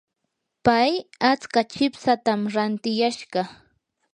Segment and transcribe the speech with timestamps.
[0.65, 0.91] pay
[1.31, 3.41] atska chipsatam rantiyashqa.